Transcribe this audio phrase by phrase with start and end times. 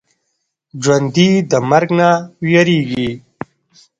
[0.83, 2.09] ژوندي د مرګ نه
[2.45, 3.09] وېرېږي